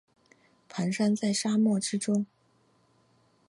[0.67, 2.25] 蹒跚在沙漠之中